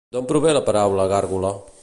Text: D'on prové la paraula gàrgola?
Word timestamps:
D'on 0.15 0.27
prové 0.31 0.53
la 0.57 0.63
paraula 0.69 1.07
gàrgola? 1.13 1.53